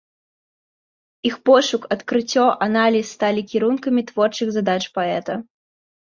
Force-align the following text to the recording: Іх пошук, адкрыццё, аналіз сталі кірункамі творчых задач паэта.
Іх 1.29 1.33
пошук, 1.49 1.83
адкрыццё, 1.95 2.45
аналіз 2.65 3.05
сталі 3.17 3.43
кірункамі 3.51 4.01
творчых 4.13 4.47
задач 4.57 4.79
паэта. 4.97 5.37